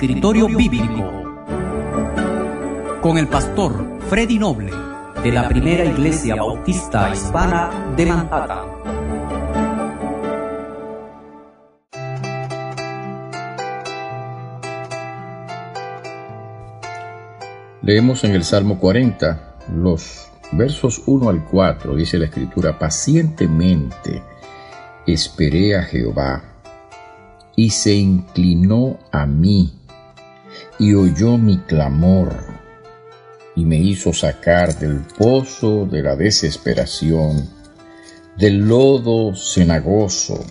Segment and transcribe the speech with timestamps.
[0.00, 1.10] Escritorio Bíblico
[3.02, 4.72] con el pastor Freddy Noble
[5.22, 8.66] de la Primera Iglesia Bautista Hispana de Manhattan.
[17.82, 24.22] Leemos en el Salmo 40 los versos 1 al 4, dice la Escritura, pacientemente
[25.06, 26.42] esperé a Jehová
[27.56, 29.72] y se inclinó a mí
[30.78, 32.34] y oyó mi clamor
[33.54, 37.48] y me hizo sacar del pozo de la desesperación,
[38.36, 40.44] del lodo cenagoso,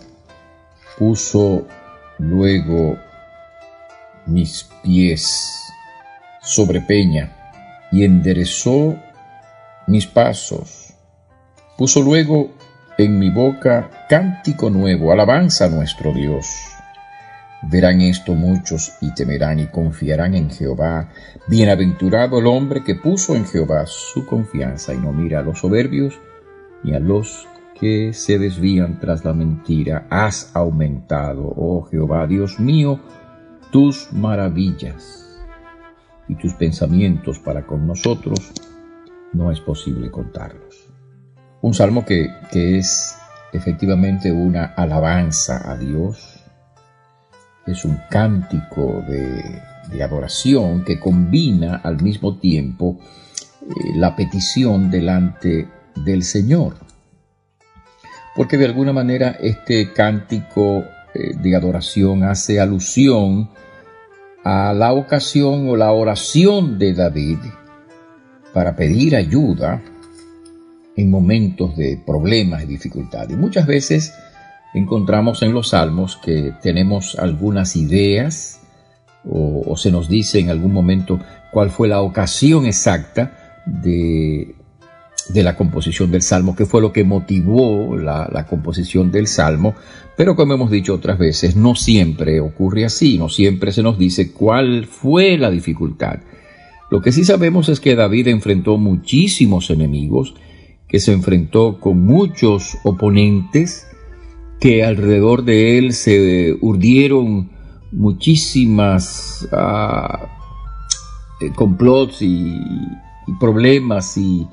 [0.98, 1.66] puso
[2.20, 2.98] luego
[4.26, 5.74] mis pies
[6.42, 7.36] sobre peña
[7.92, 8.98] y enderezó
[9.90, 10.94] mis pasos.
[11.76, 12.52] Puso luego
[13.00, 16.46] en mi boca cántico nuevo, alabanza a nuestro Dios.
[17.64, 21.10] Verán esto muchos y temerán y confiarán en Jehová.
[21.48, 26.20] Bienaventurado el hombre que puso en Jehová su confianza y no mira a los soberbios
[26.84, 30.06] ni a los que se desvían tras la mentira.
[30.12, 33.00] Has aumentado, oh Jehová, Dios mío,
[33.72, 35.42] tus maravillas
[36.28, 38.54] y tus pensamientos para con nosotros
[39.34, 40.92] no es posible contarlos.
[41.62, 43.18] Un salmo que, que es
[43.54, 46.40] efectivamente una alabanza a Dios,
[47.66, 53.00] es un cántico de, adoración que combina al mismo tiempo
[53.62, 56.76] eh, la petición delante del Señor.
[58.36, 63.50] Porque de alguna manera este cántico eh, de adoración hace alusión
[64.44, 67.40] a la ocasión o la oración de David
[68.60, 69.82] para pedir ayuda
[70.98, 73.38] en momentos de problemas y dificultades.
[73.38, 74.14] Muchas veces
[74.74, 78.60] encontramos en los salmos que tenemos algunas ideas
[79.24, 81.22] o, se nos dice en algún momento
[81.54, 84.56] cuál fue la ocasión exacta de,
[85.30, 89.74] de la composición del salmo, qué fue lo que motivó la, la, composición del salmo,
[90.18, 94.34] pero como hemos dicho otras veces, no siempre ocurre así, no siempre se nos dice
[94.34, 96.20] cuál fue la dificultad.
[96.92, 100.34] Lo que sí sabemos es que David enfrentó muchísimos enemigos,
[100.88, 103.88] que se enfrentó con muchos oponentes,
[104.60, 107.52] que alrededor de él se urdieron
[107.92, 110.28] muchísimas uh,
[111.56, 112.60] complots y,
[113.40, 114.48] problemas y,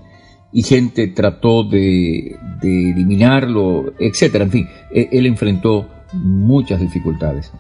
[0.63, 4.37] gente trató de, de, eliminarlo, etc.
[4.37, 7.53] En fin, e, él enfrentó muchas dificultades.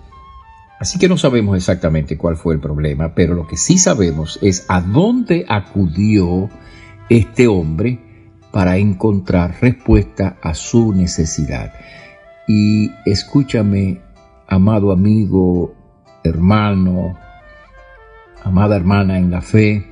[0.78, 4.66] Así que no sabemos exactamente cuál fue el problema, pero lo que sí sabemos es
[4.68, 6.50] a dónde acudió
[7.08, 7.98] este hombre
[8.52, 11.72] para encontrar respuesta a su necesidad.
[12.46, 14.00] Y escúchame,
[14.46, 15.74] amado amigo,
[16.22, 17.18] hermano,
[18.44, 19.86] amada hermana en la fe,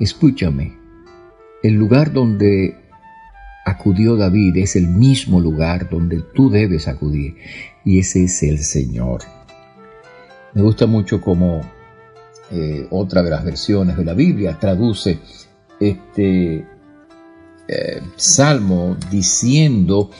[0.00, 0.72] escúchame,
[1.62, 2.76] el lugar donde
[3.64, 7.36] acudió David es el mismo lugar donde tú debes acudir,
[7.84, 9.22] y ese es el Señor.
[10.54, 11.62] Me gusta mucho como
[12.50, 15.18] eh, otra de las versiones de la Biblia traduce
[15.80, 16.64] este
[17.66, 20.10] eh, salmo diciendo,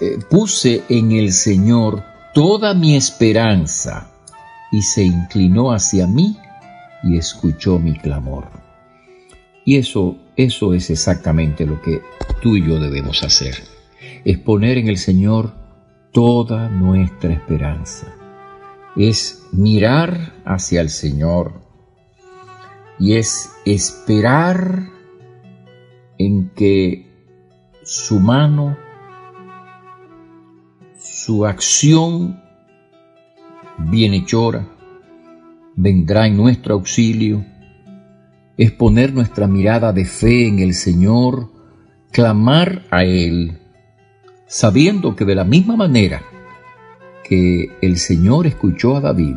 [0.00, 2.02] eh, puse en el Señor
[2.34, 4.10] toda mi esperanza
[4.70, 6.36] y se inclinó hacia mí
[7.02, 8.48] y escuchó mi clamor.
[9.64, 12.02] Y eso, eso es exactamente lo que
[12.42, 13.54] tú y yo debemos hacer.
[14.24, 15.54] Es poner en el Señor
[16.12, 18.19] toda nuestra esperanza.
[18.96, 21.60] Es mirar hacia el Señor
[22.98, 24.88] y es esperar
[26.18, 27.06] en que
[27.82, 28.76] su mano
[30.98, 32.40] su acción
[33.78, 34.66] bienhechora
[35.76, 37.44] vendrá en nuestro auxilio,
[38.56, 41.50] es poner nuestra mirada de fe en el Señor,
[42.12, 43.58] clamar a Él,
[44.46, 46.22] sabiendo que de la misma manera
[47.30, 49.36] que el Señor escuchó a David,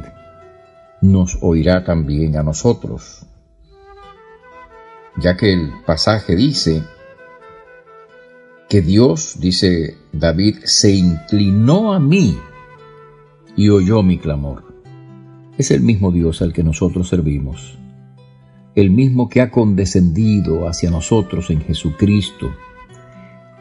[1.01, 3.24] nos oirá también a nosotros.
[5.16, 6.81] Ya que el pasaje dice,
[8.68, 12.36] que Dios, dice David, se inclinó a mí
[13.56, 14.63] y oyó mi clamor.
[15.60, 17.78] Es el mismo Dios al que nosotros servimos,
[18.74, 22.56] el mismo que ha condescendido hacia nosotros en Jesucristo.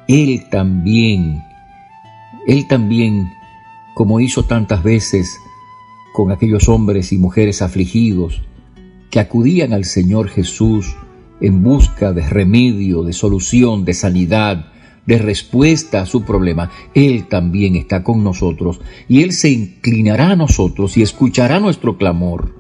[0.09, 1.43] Él también,
[2.47, 3.29] Él también,
[3.95, 5.39] como hizo tantas veces
[6.13, 8.43] con aquellos hombres y mujeres afligidos
[9.11, 10.97] que acudían al Señor Jesús
[11.41, 14.73] en busca de remedio, de solución, de sanidad,
[15.07, 20.37] de respuesta a su problema, Él también está con nosotros y Él se inclinará a
[20.37, 22.55] nosotros y escuchará nuestro clamor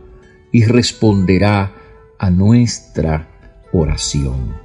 [0.50, 1.73] y responderá
[2.19, 3.28] a nuestra
[3.73, 4.56] oración.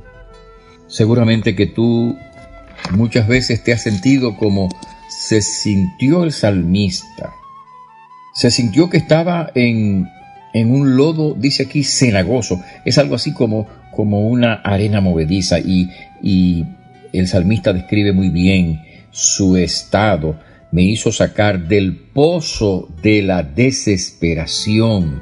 [0.87, 2.17] Seguramente que tú
[2.91, 4.69] muchas veces te has sentido como
[5.27, 7.33] se sintió el salmista.
[8.33, 10.07] Se sintió que estaba en,
[10.53, 12.63] en un lodo, dice aquí, cenagoso.
[12.85, 15.89] Es algo así como, como una arena movediza y,
[16.23, 16.65] y
[17.11, 18.81] el salmista describe muy bien
[19.11, 20.39] su estado.
[20.71, 25.21] Me hizo sacar del pozo de la desesperación.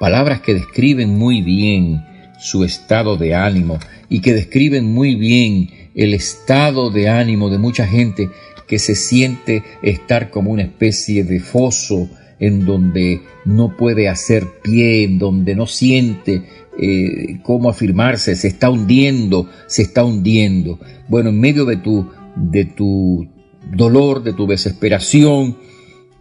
[0.00, 2.06] Palabras que describen muy bien
[2.38, 3.78] su estado de ánimo
[4.08, 8.30] y que describen muy bien el estado de ánimo de mucha gente
[8.66, 12.08] que se siente estar como una especie de foso
[12.38, 16.42] en donde no puede hacer pie, en donde no siente
[16.78, 20.78] eh, cómo afirmarse, se está hundiendo, se está hundiendo.
[21.08, 23.28] Bueno, en medio de tu, de tu
[23.70, 25.56] dolor, de tu desesperación,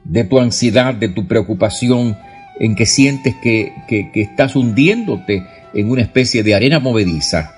[0.03, 2.17] de tu ansiedad, de tu preocupación,
[2.59, 5.43] en que sientes que, que, que estás hundiéndote
[5.73, 7.55] en una especie de arena movediza,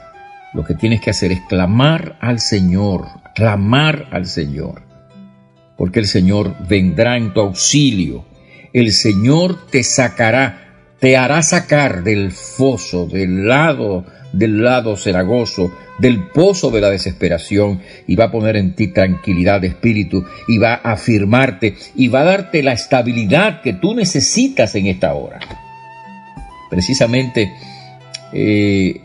[0.54, 4.82] lo que tienes que hacer es clamar al Señor, clamar al Señor,
[5.78, 8.26] porque el Señor vendrá en tu auxilio,
[8.74, 16.28] el Señor te sacará, te hará sacar del foso, del lado, del lado cenagoso, del
[16.30, 20.74] pozo de la desesperación y va a poner en ti tranquilidad de espíritu y va
[20.74, 25.40] a afirmarte y va a darte la estabilidad que tú necesitas en esta hora.
[26.70, 27.52] Precisamente
[28.34, 29.02] eh,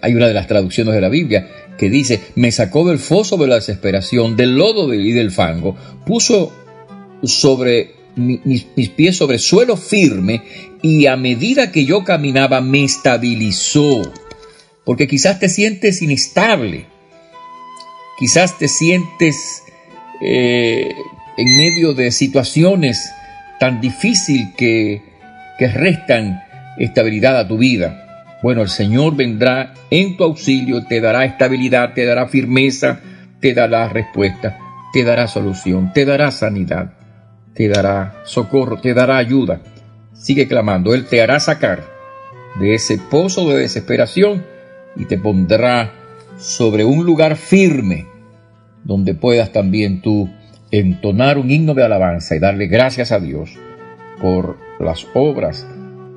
[0.00, 1.48] hay una de las traducciones de la Biblia
[1.78, 5.76] que dice, me sacó del foso de la desesperación, del lodo y del fango,
[6.06, 6.52] puso
[7.22, 8.64] sobre mis,
[8.96, 10.42] pies sobre suelo firme
[10.82, 14.02] y a medida que yo caminaba me estabilizó.
[14.84, 16.86] Porque quizás te sientes inestable,
[18.18, 19.62] quizás te sientes
[20.20, 20.94] eh,
[21.36, 23.10] en medio de situaciones
[23.58, 25.00] tan difíciles que
[25.58, 26.42] restan
[26.78, 28.03] estabilidad a tu vida.
[28.44, 33.00] Bueno, el Señor vendrá en tu auxilio, te dará estabilidad, te dará firmeza,
[33.40, 34.58] te dará respuesta,
[34.92, 36.92] te dará solución, te dará sanidad,
[37.54, 39.62] te dará socorro, te dará ayuda.
[40.12, 41.84] Sigue clamando, Él te hará sacar
[42.60, 44.44] de ese pozo de desesperación
[44.94, 45.94] y te pondrá
[46.36, 48.04] sobre un lugar firme
[48.84, 50.28] donde puedas también tú
[50.70, 53.58] entonar un himno de alabanza y darle gracias a Dios
[54.20, 55.66] por las obras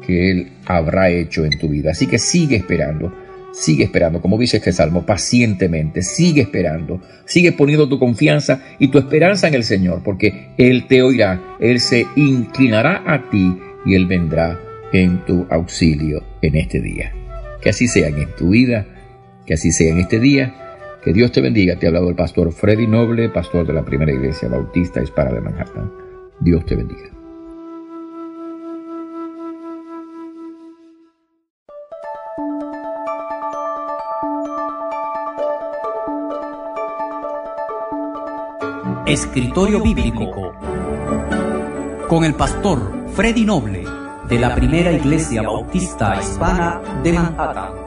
[0.06, 1.92] que Él habrá hecho en tu vida.
[1.92, 3.14] Así que sigue esperando,
[3.52, 8.98] sigue esperando, como dice este salmo, pacientemente, sigue esperando, sigue poniendo tu confianza y tu
[8.98, 14.06] esperanza en el Señor, porque Él te oirá, Él se inclinará a ti y Él
[14.06, 14.60] vendrá
[14.94, 17.14] en tu auxilio en este día.
[17.62, 18.86] Que así sea en tu vida,
[19.46, 20.54] que así sea en este día.
[21.04, 21.78] Que Dios te bendiga.
[21.78, 25.42] Te ha hablado el pastor Freddy Noble, pastor de la primera iglesia bautista hispana de
[25.42, 25.92] Manhattan.
[26.40, 27.17] Dios te bendiga.
[39.08, 40.52] Escritorio Bíblico
[42.10, 43.86] con el pastor Freddy Noble
[44.28, 47.87] de la Primera Iglesia Bautista Hispana de Manhattan.